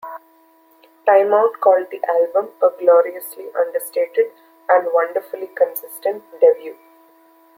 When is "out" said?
1.31-1.59